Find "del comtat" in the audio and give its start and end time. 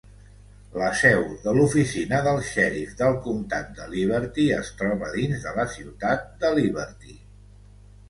3.03-3.71